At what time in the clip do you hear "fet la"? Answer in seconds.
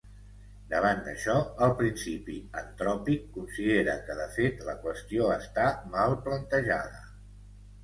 4.39-4.77